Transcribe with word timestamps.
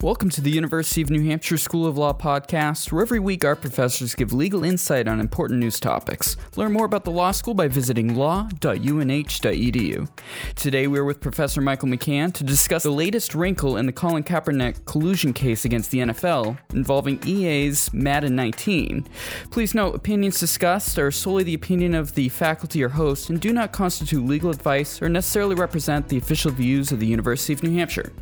Welcome 0.00 0.30
to 0.30 0.40
the 0.40 0.52
University 0.52 1.02
of 1.02 1.10
New 1.10 1.24
Hampshire 1.24 1.58
School 1.58 1.84
of 1.84 1.98
Law 1.98 2.12
podcast, 2.12 2.92
where 2.92 3.02
every 3.02 3.18
week 3.18 3.44
our 3.44 3.56
professors 3.56 4.14
give 4.14 4.32
legal 4.32 4.62
insight 4.62 5.08
on 5.08 5.18
important 5.18 5.58
news 5.58 5.80
topics. 5.80 6.36
Learn 6.54 6.72
more 6.72 6.84
about 6.84 7.02
the 7.02 7.10
law 7.10 7.32
school 7.32 7.52
by 7.52 7.66
visiting 7.66 8.14
law.unh.edu. 8.14 10.08
Today 10.54 10.86
we 10.86 11.00
are 11.00 11.04
with 11.04 11.20
Professor 11.20 11.60
Michael 11.60 11.88
McCann 11.88 12.32
to 12.34 12.44
discuss 12.44 12.84
the 12.84 12.92
latest 12.92 13.34
wrinkle 13.34 13.76
in 13.76 13.86
the 13.86 13.92
Colin 13.92 14.22
Kaepernick 14.22 14.84
collusion 14.84 15.32
case 15.32 15.64
against 15.64 15.90
the 15.90 15.98
NFL 15.98 16.56
involving 16.72 17.18
EA's 17.26 17.92
Madden 17.92 18.36
19. 18.36 19.04
Please 19.50 19.74
note, 19.74 19.96
opinions 19.96 20.38
discussed 20.38 20.96
are 21.00 21.10
solely 21.10 21.42
the 21.42 21.54
opinion 21.54 21.96
of 21.96 22.14
the 22.14 22.28
faculty 22.28 22.84
or 22.84 22.90
host 22.90 23.30
and 23.30 23.40
do 23.40 23.52
not 23.52 23.72
constitute 23.72 24.24
legal 24.24 24.50
advice 24.50 25.02
or 25.02 25.08
necessarily 25.08 25.56
represent 25.56 26.08
the 26.08 26.18
official 26.18 26.52
views 26.52 26.92
of 26.92 27.00
the 27.00 27.06
University 27.08 27.52
of 27.52 27.64
New 27.64 27.76
Hampshire. 27.76 28.12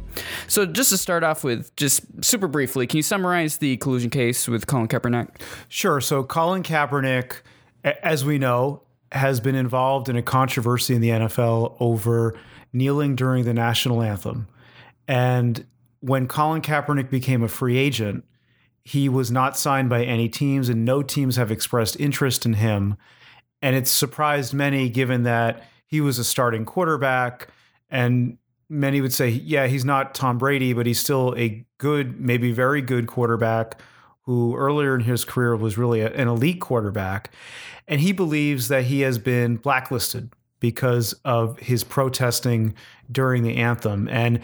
So, 0.48 0.67
just 0.67 0.91
to 0.91 0.98
start 0.98 1.25
off 1.25 1.45
with, 1.45 1.75
just 1.77 2.02
super 2.25 2.48
briefly, 2.48 2.87
can 2.87 2.98
you 2.98 3.02
summarize 3.02 3.59
the 3.59 3.77
collusion 3.79 4.11
case 4.11 4.48
with 4.48 4.66
Colin 4.66 4.89
Kaepernick? 4.89 5.41
Sure. 5.69 6.01
So, 6.01 6.25
Colin 6.25 6.62
Kaepernick, 6.62 7.41
as 7.84 8.25
we 8.25 8.39
know, 8.39 8.83
has 9.12 9.41
been 9.41 9.55
involved 9.55 10.09
in 10.09 10.16
a 10.16 10.23
controversy 10.23 10.95
in 10.95 11.01
the 11.01 11.11
NFL 11.11 11.77
over 11.80 12.39
kneeling 12.73 13.16
during 13.16 13.45
the 13.45 13.55
national 13.55 14.02
anthem. 14.02 14.48
And 15.09 15.65
when 16.01 16.27
Colin 16.28 16.62
Kaepernick 16.62 17.11
became 17.11 17.42
a 17.42 17.48
free 17.48 17.78
agent, 17.78 18.25
he 18.84 19.09
was 19.09 19.30
not 19.30 19.59
signed 19.59 19.89
by 19.89 20.05
any 20.05 20.28
teams, 20.28 20.69
and 20.69 20.84
no 20.84 21.03
teams 21.03 21.37
have 21.37 21.51
expressed 21.51 21.98
interest 21.98 22.47
in 22.47 22.55
him. 22.55 22.97
And 23.62 23.75
it's 23.75 23.91
surprised 23.91 24.55
many 24.55 24.89
given 24.89 25.25
that 25.25 25.64
he 25.87 26.01
was 26.01 26.19
a 26.19 26.25
starting 26.25 26.64
quarterback 26.64 27.48
and 27.91 28.39
many 28.69 29.01
would 29.01 29.12
say, 29.12 29.29
yeah, 29.29 29.66
he's 29.66 29.84
not 29.84 30.15
Tom 30.15 30.38
Brady, 30.38 30.73
but 30.73 30.87
he's 30.87 31.01
still 31.01 31.34
a 31.37 31.65
good, 31.79 32.20
maybe 32.20 32.52
very 32.52 32.83
good 32.83 33.06
quarterback 33.06 33.81
who 34.22 34.56
earlier 34.56 34.95
in 34.95 35.03
his 35.03 35.25
career 35.25 35.55
was 35.56 35.78
really 35.78 36.00
a, 36.00 36.12
an 36.12 36.28
elite 36.28 36.61
quarterback. 36.61 37.33
And 37.87 38.00
he 38.00 38.12
believes 38.12 38.69
that 38.69 38.84
he 38.84 39.00
has 39.03 39.19
been 39.19 39.56
blacklisted 39.56 40.33
because 40.59 41.12
of 41.25 41.59
his 41.61 41.84
protesting 41.84 42.75
during 43.11 43.42
the 43.42 43.56
anthem. 43.56 44.09
And 44.09 44.41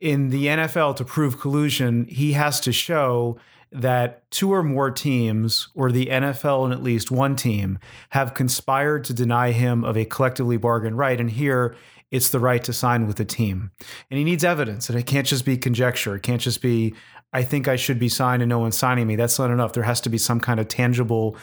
in 0.00 0.30
the 0.30 0.46
NFL, 0.46 0.96
to 0.96 1.04
prove 1.04 1.38
collusion, 1.38 2.06
he 2.06 2.32
has 2.32 2.60
to 2.60 2.72
show 2.72 3.38
that 3.72 4.28
two 4.30 4.52
or 4.52 4.62
more 4.62 4.90
teams, 4.90 5.68
or 5.74 5.92
the 5.92 6.06
NFL 6.06 6.64
and 6.64 6.72
at 6.72 6.82
least 6.82 7.10
one 7.10 7.36
team, 7.36 7.78
have 8.10 8.34
conspired 8.34 9.04
to 9.04 9.14
deny 9.14 9.52
him 9.52 9.84
of 9.84 9.96
a 9.96 10.04
collectively 10.04 10.56
bargained 10.56 10.98
right. 10.98 11.20
And 11.20 11.30
here 11.30 11.76
it's 12.10 12.30
the 12.30 12.40
right 12.40 12.62
to 12.64 12.72
sign 12.72 13.06
with 13.06 13.16
the 13.16 13.24
team. 13.24 13.70
And 14.10 14.18
he 14.18 14.24
needs 14.24 14.44
evidence, 14.44 14.90
and 14.90 14.98
it 14.98 15.06
can't 15.06 15.26
just 15.26 15.44
be 15.44 15.56
conjecture. 15.56 16.16
It 16.16 16.22
can't 16.22 16.40
just 16.40 16.60
be, 16.60 16.94
I 17.32 17.42
think 17.42 17.68
I 17.68 17.76
should 17.76 17.98
be 17.98 18.08
signed 18.08 18.42
and 18.42 18.48
no 18.48 18.58
one's 18.58 18.76
signing 18.76 19.06
me. 19.06 19.16
That's 19.16 19.38
not 19.38 19.50
enough. 19.50 19.72
There 19.72 19.84
has 19.84 20.00
to 20.02 20.08
be 20.08 20.18
some 20.18 20.40
kind 20.40 20.58
of 20.58 20.68
tangible 20.68 21.36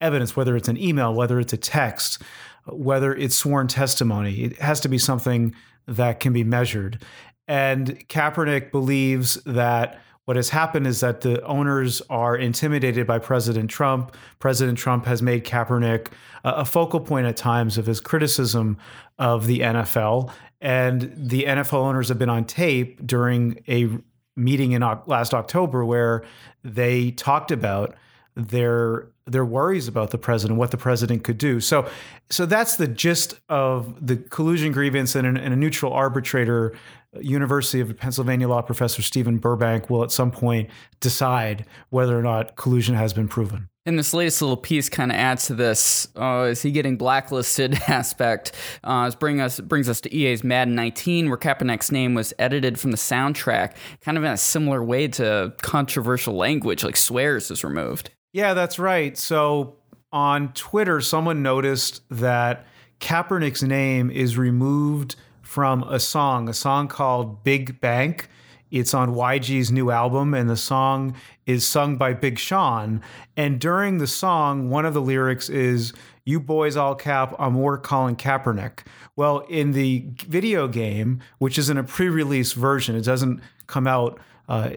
evidence, 0.00 0.36
whether 0.36 0.56
it's 0.56 0.68
an 0.68 0.78
email, 0.78 1.14
whether 1.14 1.38
it's 1.38 1.52
a 1.52 1.58
text, 1.58 2.22
whether 2.66 3.14
it's 3.14 3.36
sworn 3.36 3.68
testimony. 3.68 4.44
It 4.44 4.58
has 4.58 4.80
to 4.80 4.88
be 4.88 4.98
something 4.98 5.54
that 5.86 6.20
can 6.20 6.32
be 6.32 6.44
measured. 6.44 7.02
And 7.48 8.08
Kaepernick 8.08 8.72
believes 8.72 9.34
that 9.44 10.00
what 10.26 10.36
has 10.36 10.50
happened 10.50 10.86
is 10.86 11.00
that 11.00 11.22
the 11.22 11.40
owners 11.44 12.02
are 12.10 12.36
intimidated 12.36 13.06
by 13.06 13.18
President 13.18 13.70
Trump. 13.70 14.14
President 14.40 14.76
Trump 14.76 15.06
has 15.06 15.22
made 15.22 15.44
Kaepernick 15.44 16.08
a 16.44 16.64
focal 16.64 17.00
point 17.00 17.26
at 17.26 17.36
times 17.36 17.78
of 17.78 17.86
his 17.86 18.00
criticism 18.00 18.76
of 19.18 19.46
the 19.46 19.60
NFL. 19.60 20.32
And 20.60 21.12
the 21.16 21.44
NFL 21.44 21.74
owners 21.74 22.08
have 22.08 22.18
been 22.18 22.28
on 22.28 22.44
tape 22.44 23.06
during 23.06 23.62
a 23.68 23.88
meeting 24.34 24.72
in 24.72 24.82
last 25.06 25.32
October 25.32 25.84
where 25.84 26.24
they 26.64 27.12
talked 27.12 27.52
about 27.52 27.94
their 28.34 29.08
their 29.28 29.44
worries 29.44 29.88
about 29.88 30.10
the 30.10 30.18
president, 30.18 30.56
what 30.56 30.70
the 30.70 30.76
president 30.76 31.24
could 31.24 31.36
do. 31.36 31.58
So, 31.58 31.90
so 32.30 32.46
that's 32.46 32.76
the 32.76 32.86
gist 32.86 33.34
of 33.48 34.06
the 34.06 34.16
collusion 34.16 34.70
grievance, 34.70 35.16
and, 35.16 35.26
and 35.26 35.52
a 35.52 35.56
neutral 35.56 35.92
arbitrator 35.92 36.76
University 37.22 37.80
of 37.80 37.96
Pennsylvania 37.96 38.48
law 38.48 38.62
professor 38.62 39.02
Stephen 39.02 39.38
Burbank 39.38 39.90
will 39.90 40.02
at 40.02 40.10
some 40.10 40.30
point 40.30 40.70
decide 41.00 41.66
whether 41.90 42.18
or 42.18 42.22
not 42.22 42.56
collusion 42.56 42.94
has 42.94 43.12
been 43.12 43.28
proven. 43.28 43.68
And 43.86 43.96
this 43.96 44.12
latest 44.12 44.42
little 44.42 44.56
piece 44.56 44.88
kind 44.88 45.12
of 45.12 45.16
adds 45.16 45.46
to 45.46 45.54
this. 45.54 46.08
Uh, 46.16 46.48
is 46.50 46.60
he 46.60 46.72
getting 46.72 46.96
blacklisted 46.96 47.74
aspect? 47.86 48.50
Uh, 48.82 49.08
bring 49.12 49.40
us 49.40 49.60
brings 49.60 49.88
us 49.88 50.00
to 50.00 50.14
EA's 50.14 50.42
Madden 50.42 50.74
19, 50.74 51.28
where 51.28 51.38
Kaepernick's 51.38 51.92
name 51.92 52.14
was 52.14 52.34
edited 52.38 52.80
from 52.80 52.90
the 52.90 52.96
soundtrack, 52.96 53.76
kind 54.00 54.18
of 54.18 54.24
in 54.24 54.32
a 54.32 54.36
similar 54.36 54.82
way 54.82 55.06
to 55.08 55.54
controversial 55.62 56.34
language, 56.34 56.82
like 56.82 56.96
swears 56.96 57.48
is 57.50 57.62
removed. 57.62 58.10
Yeah, 58.32 58.54
that's 58.54 58.80
right. 58.80 59.16
So 59.16 59.76
on 60.12 60.52
Twitter, 60.52 61.00
someone 61.00 61.42
noticed 61.42 62.02
that 62.10 62.66
Kaepernick's 63.00 63.62
name 63.62 64.10
is 64.10 64.36
removed 64.36 65.14
from 65.46 65.84
a 65.84 66.00
song, 66.00 66.48
a 66.48 66.52
song 66.52 66.88
called 66.88 67.44
Big 67.44 67.80
Bank. 67.80 68.28
It's 68.72 68.92
on 68.92 69.14
YG's 69.14 69.70
new 69.70 69.92
album, 69.92 70.34
and 70.34 70.50
the 70.50 70.56
song 70.56 71.14
is 71.46 71.64
sung 71.64 71.96
by 71.96 72.14
Big 72.14 72.36
Sean. 72.36 73.00
And 73.36 73.60
during 73.60 73.98
the 73.98 74.08
song, 74.08 74.70
one 74.70 74.84
of 74.84 74.92
the 74.92 75.00
lyrics 75.00 75.48
is, 75.48 75.92
You 76.24 76.40
boys 76.40 76.76
all 76.76 76.96
cap, 76.96 77.34
I'm 77.38 77.52
more 77.52 77.78
Colin 77.78 78.16
Kaepernick. 78.16 78.80
Well, 79.14 79.46
in 79.48 79.70
the 79.70 80.04
video 80.26 80.66
game, 80.66 81.20
which 81.38 81.58
is 81.58 81.70
in 81.70 81.78
a 81.78 81.84
pre 81.84 82.08
release 82.08 82.52
version, 82.52 82.96
it 82.96 83.04
doesn't 83.04 83.40
come 83.68 83.86
out 83.86 84.18
uh, 84.48 84.70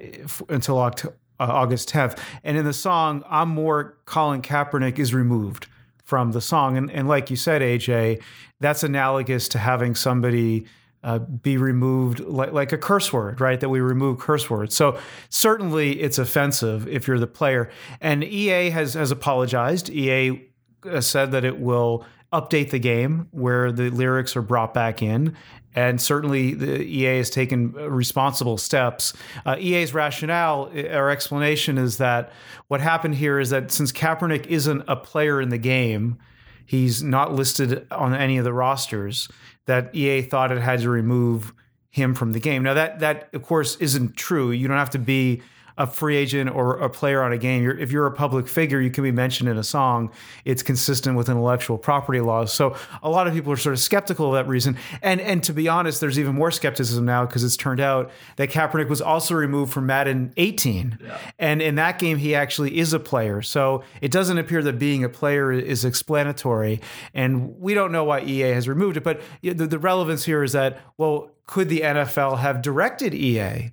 until 0.50 0.78
uh, 0.80 0.92
August 1.40 1.90
10th. 1.90 2.20
And 2.44 2.58
in 2.58 2.66
the 2.66 2.74
song, 2.74 3.24
I'm 3.28 3.50
more 3.50 3.98
Colin 4.06 4.44
Kaepernick 4.44 5.00
is 5.00 5.16
removed 5.16 5.68
from 6.10 6.32
the 6.32 6.42
song. 6.42 6.76
And, 6.76 6.90
and 6.90 7.08
like 7.08 7.30
you 7.30 7.36
said, 7.36 7.62
AJ, 7.62 8.24
that's 8.60 8.84
analogous 8.84 9.48
to 9.50 9.60
having 9.60 9.94
somebody 9.94 10.66
uh, 11.04 11.20
be 11.20 11.56
removed 11.56 12.20
like, 12.20 12.52
like 12.52 12.72
a 12.74 12.80
curse 12.80 13.14
word, 13.14 13.40
right? 13.40 13.60
That 13.60 13.70
we 13.70 13.80
remove 13.80 14.18
curse 14.18 14.50
words. 14.50 14.76
So 14.76 15.00
certainly 15.30 16.02
it's 16.02 16.18
offensive 16.18 16.88
if 16.88 17.08
you're 17.08 17.20
the 17.20 17.28
player. 17.28 17.70
And 18.02 18.24
EA 18.24 18.72
has, 18.72 18.96
has 18.96 19.12
apologized. 19.12 19.92
EA 19.92 20.42
uh, 20.84 21.00
said 21.00 21.32
that 21.32 21.46
it 21.46 21.60
will 21.60 22.06
update 22.32 22.70
the 22.70 22.80
game 22.80 23.28
where 23.32 23.72
the 23.72 23.90
lyrics 23.90 24.36
are 24.36 24.42
brought 24.42 24.74
back 24.74 25.02
in. 25.02 25.36
And 25.76 26.02
certainly 26.02 26.54
the 26.54 26.82
EA 26.82 27.18
has 27.18 27.30
taken 27.30 27.72
responsible 27.74 28.58
steps. 28.58 29.14
Uh, 29.46 29.56
EA's 29.60 29.94
rationale 29.94 30.72
or 30.92 31.10
explanation 31.10 31.78
is 31.78 31.98
that 31.98 32.32
what 32.68 32.82
happened 32.82 33.16
here 33.16 33.40
is 33.40 33.52
that 33.52 33.72
since 33.72 33.92
Kaepernick 33.92 34.48
isn't 34.48 34.84
a 34.88 34.96
player 34.96 35.40
in 35.40 35.50
the 35.50 35.58
game, 35.58 36.18
he's 36.66 37.04
not 37.04 37.34
listed 37.34 37.88
on 37.92 38.16
any 38.16 38.38
of 38.38 38.46
the 38.46 38.54
rosters, 38.54 39.28
that 39.66 39.94
EA 39.96 40.22
thought 40.22 40.52
it 40.52 40.62
had 40.62 40.82
to 40.82 40.90
remove 40.90 41.54
him 41.92 42.14
from 42.14 42.34
the 42.34 42.40
game. 42.40 42.64
Now 42.64 42.74
that 42.74 43.00
that 43.00 43.30
of 43.34 43.44
course 43.44 43.76
isn't 43.78 44.16
true. 44.16 44.52
You 44.52 44.68
don't 44.68 44.78
have 44.78 44.92
to 44.92 45.00
be 45.00 45.42
a 45.80 45.88
free 45.88 46.18
agent 46.18 46.54
or 46.54 46.78
a 46.78 46.90
player 46.90 47.24
on 47.24 47.32
a 47.32 47.38
game. 47.38 47.64
You're, 47.64 47.78
if 47.80 47.90
you're 47.90 48.06
a 48.06 48.12
public 48.12 48.50
figure, 48.50 48.82
you 48.82 48.92
can 48.92 49.04
be 49.04 49.14
mentioned 49.14 49.48
in 49.48 49.58
a 49.58 49.64
song. 49.64 50.12
It's 50.44 50.62
consistent 50.62 51.16
with 51.16 51.30
intellectual 51.30 51.78
property 51.78 52.20
laws. 52.20 52.52
So 52.52 52.76
a 53.02 53.10
lot 53.10 53.28
of 53.28 53.34
people 53.34 53.54
are 53.54 53.58
sort 53.58 53.74
of 53.74 53.80
skeptical 53.80 54.28
of 54.28 54.34
that 54.34 54.50
reason. 54.50 54.78
And 55.02 55.22
and 55.22 55.42
to 55.46 55.54
be 55.54 55.70
honest, 55.70 56.02
there's 56.02 56.20
even 56.20 56.36
more 56.36 56.52
skepticism 56.52 57.06
now 57.06 57.26
because 57.26 57.46
it's 57.46 57.56
turned 57.56 57.80
out 57.80 58.12
that 58.36 58.50
Kaepernick 58.50 58.90
was 58.90 59.02
also 59.02 59.34
removed 59.34 59.72
from 59.72 59.86
Madden 59.86 60.34
18, 60.36 61.00
yeah. 61.02 61.18
and 61.40 61.62
in 61.62 61.76
that 61.76 61.98
game 61.98 62.18
he 62.18 62.36
actually 62.36 62.78
is 62.78 62.92
a 62.92 63.00
player. 63.00 63.42
So 63.42 63.84
it 64.02 64.12
doesn't 64.12 64.38
appear 64.38 64.62
that 64.64 64.78
being 64.78 65.06
a 65.06 65.10
player 65.10 65.52
is 65.52 65.86
explanatory. 65.86 66.82
And 67.14 67.58
we 67.58 67.74
don't 67.74 67.94
know 67.94 68.04
why 68.04 68.22
EA 68.22 68.52
has 68.52 68.68
removed 68.68 68.98
it, 68.98 69.04
but 69.04 69.22
the, 69.42 69.54
the 69.54 69.80
relevance 69.80 70.26
here 70.26 70.44
is 70.44 70.52
that 70.52 70.82
well, 70.98 71.32
could 71.48 71.70
the 71.70 71.82
NFL 71.82 72.40
have 72.40 72.62
directed 72.62 73.14
EA? 73.14 73.72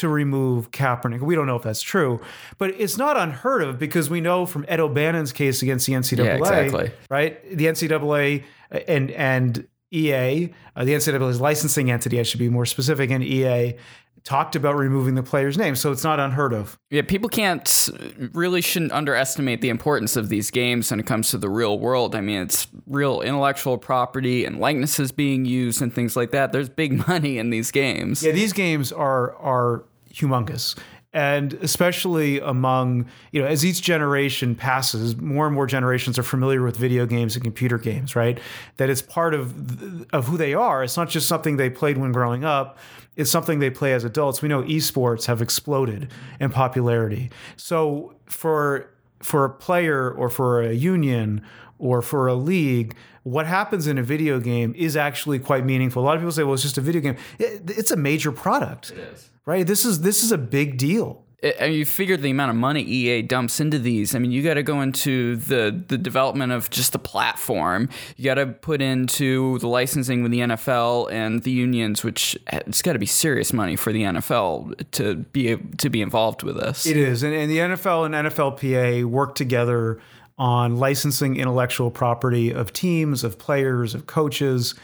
To 0.00 0.08
remove 0.08 0.70
Kaepernick. 0.70 1.20
We 1.20 1.34
don't 1.34 1.46
know 1.46 1.56
if 1.56 1.62
that's 1.62 1.82
true, 1.82 2.20
but 2.58 2.70
it's 2.78 2.98
not 2.98 3.16
unheard 3.16 3.62
of 3.62 3.78
because 3.78 4.10
we 4.10 4.20
know 4.20 4.46
from 4.46 4.64
Ed 4.68 4.80
O'Bannon's 4.80 5.32
case 5.32 5.62
against 5.62 5.86
the 5.86 5.92
NCAA, 5.94 6.24
yeah, 6.24 6.36
exactly. 6.36 6.90
right? 7.08 7.56
The 7.56 7.66
NCAA 7.66 8.44
and 8.86 9.10
and 9.12 9.66
EA, 9.92 10.52
uh, 10.76 10.84
the 10.84 10.92
NCAA's 10.92 11.40
licensing 11.40 11.90
entity, 11.90 12.20
I 12.20 12.22
should 12.22 12.38
be 12.38 12.48
more 12.48 12.66
specific, 12.66 13.10
and 13.10 13.24
EA 13.24 13.76
talked 14.24 14.54
about 14.54 14.76
removing 14.76 15.14
the 15.14 15.22
player's 15.22 15.56
name, 15.56 15.74
so 15.74 15.90
it's 15.92 16.04
not 16.04 16.20
unheard 16.20 16.52
of. 16.52 16.78
Yeah, 16.90 17.02
people 17.02 17.28
can't 17.28 17.88
really 18.32 18.60
shouldn't 18.60 18.92
underestimate 18.92 19.60
the 19.60 19.70
importance 19.70 20.16
of 20.16 20.28
these 20.28 20.50
games 20.50 20.90
when 20.90 21.00
it 21.00 21.06
comes 21.06 21.30
to 21.30 21.38
the 21.38 21.48
real 21.48 21.78
world. 21.78 22.14
I 22.14 22.20
mean, 22.20 22.42
it's 22.42 22.68
real 22.86 23.22
intellectual 23.22 23.78
property 23.78 24.44
and 24.44 24.60
likenesses 24.60 25.12
being 25.12 25.44
used 25.44 25.80
and 25.80 25.92
things 25.92 26.16
like 26.16 26.32
that. 26.32 26.52
There's 26.52 26.68
big 26.68 27.06
money 27.08 27.38
in 27.38 27.50
these 27.50 27.70
games. 27.70 28.22
Yeah, 28.22 28.32
these 28.32 28.52
games 28.52 28.92
are 28.92 29.34
are 29.36 29.84
humongous. 30.12 30.76
and 31.12 31.54
especially 31.54 32.38
among 32.40 33.04
you 33.32 33.40
know 33.42 33.48
as 33.48 33.64
each 33.64 33.82
generation 33.82 34.54
passes 34.54 35.16
more 35.16 35.46
and 35.46 35.54
more 35.54 35.66
generations 35.66 36.18
are 36.18 36.22
familiar 36.22 36.62
with 36.62 36.76
video 36.76 37.04
games 37.06 37.34
and 37.34 37.42
computer 37.44 37.78
games 37.78 38.14
right? 38.14 38.38
That 38.76 38.88
it's 38.90 39.02
part 39.02 39.34
of 39.34 40.12
of 40.12 40.28
who 40.28 40.36
they 40.36 40.54
are. 40.54 40.84
It's 40.84 40.96
not 40.96 41.08
just 41.08 41.26
something 41.26 41.56
they 41.56 41.70
played 41.70 41.98
when 41.98 42.12
growing 42.12 42.44
up. 42.44 42.78
It's 43.16 43.30
something 43.30 43.58
they 43.58 43.70
play 43.70 43.92
as 43.92 44.04
adults. 44.04 44.40
We 44.40 44.48
know 44.48 44.62
esports 44.62 45.26
have 45.26 45.42
exploded 45.42 46.10
in 46.38 46.50
popularity. 46.50 47.30
So 47.56 48.14
for 48.26 48.88
for 49.20 49.44
a 49.44 49.50
player 49.50 50.10
or 50.12 50.28
for 50.30 50.62
a 50.62 50.72
union 50.72 51.42
or 51.80 52.02
for 52.02 52.28
a 52.28 52.34
league, 52.34 52.94
what 53.24 53.46
happens 53.46 53.86
in 53.86 53.98
a 53.98 54.02
video 54.02 54.38
game 54.38 54.74
is 54.76 54.96
actually 54.96 55.38
quite 55.38 55.64
meaningful. 55.64 56.02
A 56.02 56.04
lot 56.04 56.14
of 56.14 56.20
people 56.20 56.32
say, 56.32 56.44
"Well, 56.44 56.54
it's 56.54 56.62
just 56.62 56.78
a 56.78 56.82
video 56.82 57.00
game." 57.00 57.16
it's 57.38 57.90
a 57.90 57.96
major 57.96 58.30
product, 58.30 58.92
right? 59.44 59.66
This 59.66 59.84
is 59.84 60.02
this 60.02 60.22
is 60.22 60.30
a 60.30 60.38
big 60.38 60.78
deal. 60.78 61.24
I 61.42 61.68
mean, 61.68 61.72
you 61.72 61.86
figure 61.86 62.18
the 62.18 62.30
amount 62.30 62.50
of 62.50 62.56
money 62.56 62.82
EA 62.82 63.22
dumps 63.22 63.60
into 63.60 63.78
these. 63.78 64.14
I 64.14 64.18
mean, 64.18 64.30
you 64.30 64.42
got 64.42 64.54
to 64.54 64.62
go 64.62 64.82
into 64.82 65.36
the 65.36 65.82
the 65.88 65.96
development 65.96 66.52
of 66.52 66.68
just 66.68 66.92
the 66.92 66.98
platform. 66.98 67.88
You 68.16 68.24
got 68.24 68.34
to 68.34 68.46
put 68.46 68.82
into 68.82 69.58
the 69.60 69.66
licensing 69.66 70.22
with 70.22 70.32
the 70.32 70.40
NFL 70.40 71.10
and 71.10 71.42
the 71.42 71.50
unions, 71.50 72.04
which 72.04 72.38
it's 72.52 72.82
got 72.82 72.92
to 72.92 72.98
be 72.98 73.06
serious 73.06 73.54
money 73.54 73.76
for 73.76 73.90
the 73.90 74.02
NFL 74.02 74.90
to 74.92 75.16
be 75.16 75.56
to 75.56 75.88
be 75.88 76.02
involved 76.02 76.42
with 76.42 76.56
this. 76.56 76.86
It 76.86 76.98
is, 76.98 77.22
and, 77.22 77.34
and 77.34 77.50
the 77.50 77.58
NFL 77.58 78.06
and 78.06 78.14
NFLPA 78.14 79.06
work 79.06 79.34
together 79.34 79.98
on 80.40 80.78
licensing 80.78 81.36
intellectual 81.36 81.90
property 81.90 82.50
of 82.50 82.72
teams, 82.72 83.22
of 83.22 83.38
players, 83.38 83.94
of 83.94 84.06
coaches. 84.06 84.74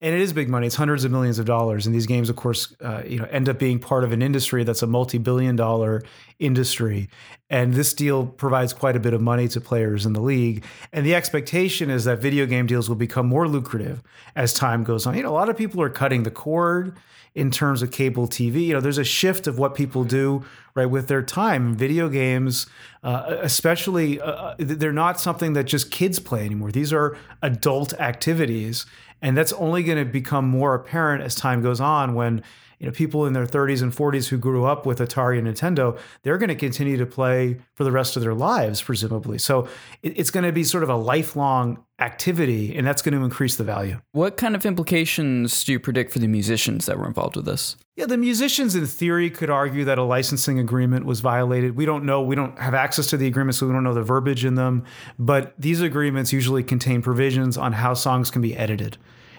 And 0.00 0.14
it 0.14 0.20
is 0.20 0.32
big 0.32 0.48
money. 0.48 0.68
It's 0.68 0.76
hundreds 0.76 1.04
of 1.04 1.10
millions 1.10 1.40
of 1.40 1.46
dollars. 1.46 1.84
And 1.84 1.92
these 1.92 2.06
games, 2.06 2.30
of 2.30 2.36
course, 2.36 2.72
uh, 2.80 3.02
you 3.04 3.18
know, 3.18 3.24
end 3.32 3.48
up 3.48 3.58
being 3.58 3.80
part 3.80 4.04
of 4.04 4.12
an 4.12 4.22
industry 4.22 4.62
that's 4.62 4.82
a 4.82 4.86
multi-billion-dollar 4.86 6.04
industry. 6.38 7.08
And 7.50 7.74
this 7.74 7.94
deal 7.94 8.24
provides 8.24 8.72
quite 8.72 8.94
a 8.94 9.00
bit 9.00 9.12
of 9.12 9.20
money 9.20 9.48
to 9.48 9.60
players 9.60 10.06
in 10.06 10.12
the 10.12 10.20
league. 10.20 10.64
And 10.92 11.04
the 11.04 11.16
expectation 11.16 11.90
is 11.90 12.04
that 12.04 12.20
video 12.20 12.46
game 12.46 12.66
deals 12.66 12.88
will 12.88 12.96
become 12.96 13.26
more 13.26 13.48
lucrative 13.48 14.00
as 14.36 14.54
time 14.54 14.84
goes 14.84 15.04
on. 15.04 15.16
You 15.16 15.24
know, 15.24 15.30
a 15.30 15.34
lot 15.34 15.48
of 15.48 15.56
people 15.56 15.82
are 15.82 15.90
cutting 15.90 16.22
the 16.22 16.30
cord 16.30 16.96
in 17.34 17.50
terms 17.50 17.82
of 17.82 17.90
cable 17.90 18.26
TV. 18.26 18.66
You 18.66 18.74
know, 18.74 18.80
there's 18.80 18.98
a 18.98 19.04
shift 19.04 19.46
of 19.46 19.58
what 19.58 19.74
people 19.74 20.04
do 20.04 20.44
right 20.74 20.86
with 20.86 21.08
their 21.08 21.22
time. 21.22 21.76
Video 21.76 22.08
games, 22.08 22.66
uh, 23.02 23.36
especially, 23.40 24.20
uh, 24.20 24.30
uh 24.30 24.54
they're 24.58 24.92
not 24.92 25.20
something 25.20 25.52
that 25.52 25.64
just 25.64 25.90
kids 25.90 26.18
play 26.18 26.44
anymore. 26.44 26.72
These 26.72 26.92
are 26.92 27.16
adult 27.42 27.92
activities, 27.94 28.86
and 29.20 29.36
that's 29.36 29.52
only 29.54 29.82
going 29.82 29.98
to 29.98 30.04
become 30.04 30.46
more 30.46 30.74
apparent 30.74 31.22
as 31.22 31.34
time 31.34 31.62
goes 31.62 31.80
on 31.80 32.14
when 32.14 32.42
you 32.78 32.86
know 32.86 32.92
people 32.92 33.26
in 33.26 33.32
their 33.32 33.46
30s 33.46 33.82
and 33.82 33.92
40s 33.92 34.28
who 34.28 34.38
grew 34.38 34.64
up 34.64 34.86
with 34.86 34.98
Atari 34.98 35.38
and 35.38 35.48
Nintendo, 35.48 35.98
they're 36.22 36.38
going 36.38 36.48
to 36.48 36.54
continue 36.54 36.96
to 36.96 37.06
play 37.06 37.58
for 37.74 37.84
the 37.84 37.92
rest 37.92 38.16
of 38.16 38.22
their 38.22 38.34
lives, 38.34 38.80
presumably. 38.82 39.38
So 39.38 39.68
it's 40.02 40.30
going 40.30 40.44
to 40.44 40.52
be 40.52 40.64
sort 40.64 40.82
of 40.82 40.88
a 40.88 40.96
lifelong 40.96 41.84
activity, 42.00 42.76
and 42.76 42.86
that's 42.86 43.02
going 43.02 43.14
to 43.14 43.24
increase 43.24 43.56
the 43.56 43.64
value. 43.64 44.00
What 44.12 44.36
kind 44.36 44.54
of 44.54 44.64
implications 44.64 45.64
do 45.64 45.72
you 45.72 45.80
predict 45.80 46.12
for 46.12 46.20
the 46.20 46.28
musicians 46.28 46.86
that 46.86 46.98
were 46.98 47.06
involved 47.06 47.34
with 47.34 47.44
this? 47.44 47.76
Yeah, 47.96 48.06
the 48.06 48.16
musicians 48.16 48.76
in 48.76 48.86
theory 48.86 49.30
could 49.30 49.50
argue 49.50 49.84
that 49.84 49.98
a 49.98 50.04
licensing 50.04 50.60
agreement 50.60 51.04
was 51.04 51.18
violated. 51.20 51.74
We 51.74 51.84
don't 51.84 52.04
know. 52.04 52.22
We 52.22 52.36
don't 52.36 52.56
have 52.60 52.74
access 52.74 53.08
to 53.08 53.16
the 53.16 53.26
agreements, 53.26 53.58
so 53.58 53.66
we 53.66 53.72
don't 53.72 53.82
know 53.82 53.94
the 53.94 54.02
verbiage 54.02 54.44
in 54.44 54.54
them. 54.54 54.84
But 55.18 55.54
these 55.58 55.80
agreements 55.80 56.32
usually 56.32 56.62
contain 56.62 57.02
provisions 57.02 57.56
on 57.56 57.72
how 57.72 57.94
songs 57.94 58.30
can 58.30 58.40
be 58.40 58.56
edited. 58.56 58.96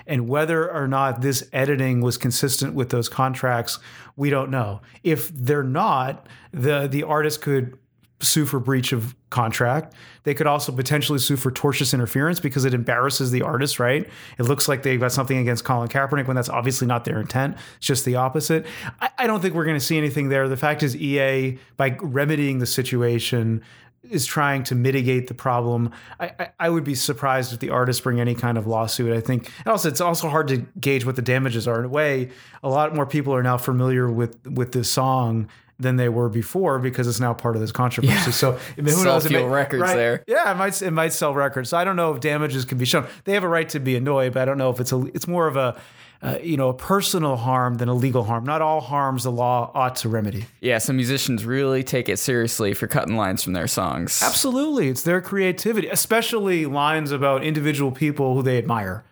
And 0.09 0.27
whether 0.27 0.69
or 0.69 0.87
not 0.87 1.21
this 1.21 1.47
editing 1.53 2.01
was 2.01 2.17
consistent 2.17 2.73
with 2.73 2.89
those 2.89 3.07
contracts, 3.07 3.79
we 4.17 4.29
don't 4.29 4.51
know. 4.51 4.81
If 5.03 5.29
they're 5.29 5.63
not, 5.63 6.27
the 6.51 6.87
the 6.87 7.03
artist 7.03 7.41
could 7.41 7.77
sue 8.21 8.45
for 8.45 8.59
breach 8.59 8.91
of 8.91 9.15
contract. 9.29 9.93
They 10.23 10.33
could 10.33 10.47
also 10.47 10.71
potentially 10.71 11.19
sue 11.19 11.37
for 11.37 11.51
tortious 11.51 11.93
interference 11.93 12.39
because 12.39 12.65
it 12.65 12.73
embarrasses 12.73 13.31
the 13.31 13.43
artist, 13.43 13.79
right? 13.79 14.09
It 14.37 14.43
looks 14.43 14.67
like 14.67 14.83
they've 14.83 14.99
got 14.99 15.11
something 15.11 15.37
against 15.37 15.63
Colin 15.63 15.87
Kaepernick 15.87 16.27
when 16.27 16.35
that's 16.35 16.49
obviously 16.49 16.85
not 16.87 17.05
their 17.05 17.21
intent. 17.21 17.55
It's 17.77 17.87
just 17.87 18.03
the 18.03 18.15
opposite. 18.15 18.65
I, 18.99 19.09
I 19.19 19.27
don't 19.27 19.41
think 19.41 19.53
we're 19.55 19.65
going 19.65 19.79
to 19.79 19.85
see 19.85 19.97
anything 19.97 20.29
there. 20.29 20.49
The 20.49 20.57
fact 20.57 20.83
is, 20.83 20.97
EA, 20.97 21.57
by 21.77 21.97
remedying 22.01 22.59
the 22.59 22.65
situation, 22.65 23.63
is 24.03 24.25
trying 24.25 24.63
to 24.63 24.75
mitigate 24.75 25.27
the 25.27 25.33
problem. 25.33 25.91
I, 26.19 26.31
I, 26.39 26.49
I, 26.59 26.69
would 26.69 26.83
be 26.83 26.95
surprised 26.95 27.53
if 27.53 27.59
the 27.59 27.69
artists 27.69 28.01
bring 28.01 28.19
any 28.19 28.35
kind 28.35 28.57
of 28.57 28.65
lawsuit. 28.65 29.11
I 29.11 29.21
think 29.21 29.51
and 29.59 29.67
also 29.67 29.89
it's 29.89 30.01
also 30.01 30.29
hard 30.29 30.47
to 30.49 30.65
gauge 30.79 31.05
what 31.05 31.15
the 31.15 31.21
damages 31.21 31.67
are. 31.67 31.79
In 31.79 31.85
a 31.85 31.89
way, 31.89 32.29
a 32.63 32.69
lot 32.69 32.95
more 32.95 33.05
people 33.05 33.33
are 33.33 33.43
now 33.43 33.57
familiar 33.57 34.09
with 34.09 34.45
with 34.47 34.71
this 34.71 34.89
song 34.89 35.49
than 35.79 35.95
they 35.95 36.09
were 36.09 36.27
before 36.27 36.77
because 36.77 37.07
it's 37.07 37.19
now 37.19 37.33
part 37.33 37.55
of 37.55 37.61
this 37.61 37.71
controversy. 37.71 38.13
Yeah. 38.13 38.31
So 38.31 38.51
who 38.75 39.03
knows? 39.03 39.25
It 39.25 39.31
may, 39.31 39.43
records 39.43 39.81
right? 39.81 39.95
there. 39.95 40.23
Yeah, 40.27 40.51
it 40.51 40.55
might 40.55 40.81
it 40.81 40.91
might 40.91 41.13
sell 41.13 41.33
records. 41.33 41.69
So 41.69 41.77
I 41.77 41.83
don't 41.83 41.95
know 41.95 42.13
if 42.13 42.19
damages 42.19 42.65
can 42.65 42.77
be 42.77 42.85
shown. 42.85 43.07
They 43.23 43.33
have 43.33 43.43
a 43.43 43.49
right 43.49 43.67
to 43.69 43.79
be 43.79 43.95
annoyed, 43.95 44.33
but 44.33 44.41
I 44.41 44.45
don't 44.45 44.57
know 44.57 44.69
if 44.69 44.79
it's 44.79 44.91
a 44.91 45.05
it's 45.13 45.27
more 45.27 45.47
of 45.47 45.55
a 45.55 45.79
uh, 46.21 46.37
you 46.43 46.57
know, 46.57 46.69
a 46.69 46.73
personal 46.73 47.37
harm 47.37 47.75
than 47.75 47.87
a 47.87 47.93
legal 47.93 48.23
harm. 48.23 48.43
Not 48.43 48.61
all 48.61 48.81
harms 48.81 49.23
the 49.23 49.31
law 49.31 49.71
ought 49.73 49.95
to 49.97 50.09
remedy. 50.09 50.45
Yeah, 50.59 50.77
some 50.79 50.97
musicians 50.97 51.45
really 51.45 51.83
take 51.83 52.09
it 52.09 52.17
seriously 52.19 52.73
for 52.73 52.87
cutting 52.87 53.15
lines 53.15 53.43
from 53.43 53.53
their 53.53 53.67
songs. 53.67 54.21
Absolutely. 54.21 54.89
It's 54.89 55.03
their 55.03 55.21
creativity, 55.21 55.87
especially 55.87 56.65
lines 56.65 57.11
about 57.11 57.43
individual 57.43 57.91
people 57.91 58.35
who 58.35 58.43
they 58.43 58.57
admire, 58.57 59.03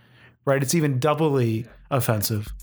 right? 0.45 0.61
It's 0.61 0.75
even 0.75 0.99
doubly 0.99 1.65
offensive. 1.89 2.53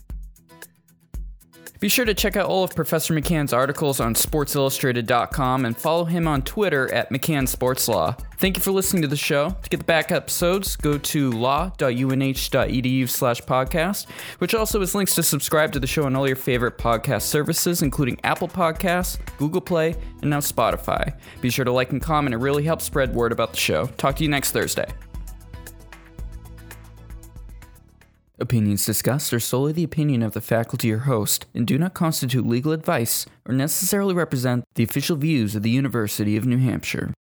Be 1.85 1.91
sure 1.91 2.07
to 2.07 2.15
check 2.15 2.35
out 2.35 2.47
all 2.47 2.65
of 2.65 2.75
Professor 2.75 3.13
McCann's 3.13 3.53
articles 3.53 4.01
on 4.01 4.15
SportsIllustrated.com 4.15 5.67
and 5.67 5.77
follow 5.77 6.07
him 6.07 6.27
on 6.27 6.41
Twitter 6.41 6.91
at 6.95 7.11
McCann 7.11 7.47
Sports 7.47 7.89
Law. 7.89 8.17
Thank 8.39 8.57
you 8.57 8.63
for 8.63 8.71
listening 8.71 9.03
to 9.03 9.09
the 9.09 9.19
show. 9.19 9.51
To 9.51 9.69
get 9.69 9.81
the 9.81 9.85
back 9.85 10.11
episodes, 10.11 10.77
go 10.77 10.97
to 10.97 11.31
law.unh.edu 11.33 13.07
slash 13.07 13.43
podcast, 13.43 14.09
which 14.39 14.55
also 14.55 14.81
has 14.81 14.95
links 14.95 15.15
to 15.17 15.23
subscribe 15.23 15.73
to 15.73 15.79
the 15.79 15.87
show 15.87 16.05
on 16.05 16.17
all 16.17 16.27
your 16.27 16.37
favorite 16.37 16.79
podcast 16.79 17.25
services, 17.25 17.83
including 17.83 18.19
Apple 18.25 18.49
Podcasts, 18.49 19.19
Google 19.37 19.61
Play, 19.61 19.95
and 20.23 20.31
now 20.31 20.41
Spotify. 20.41 21.15
Be 21.43 21.51
sure 21.51 21.67
to 21.67 21.71
like 21.71 21.93
and 21.93 22.01
comment. 22.01 22.33
It 22.33 22.39
really 22.39 22.65
helps 22.65 22.87
spread 22.87 23.15
word 23.15 23.31
about 23.31 23.51
the 23.51 23.59
show. 23.59 23.89
Talk 23.99 24.17
to 24.17 24.23
you 24.23 24.31
next 24.31 24.53
Thursday. 24.53 24.87
Opinions 28.41 28.85
discussed 28.85 29.33
are 29.33 29.39
solely 29.39 29.73
the 29.73 29.85
opinion 29.85 30.21
of 30.21 30.33
the 30.33 30.41
faculty 30.41 30.93
or 30.93 30.99
host 30.99 31.47
and 31.55 31.65
do 31.65 31.79
not 31.79 31.95
constitute 31.95 32.45
legal 32.45 32.73
advice 32.73 33.27
or 33.47 33.55
necessarily 33.55 34.13
represent 34.13 34.65
the 34.75 34.83
official 34.83 35.17
views 35.17 35.55
of 35.55 35.63
the 35.63 35.71
University 35.71 36.37
of 36.37 36.45
New 36.45 36.59
Hampshire. 36.59 37.15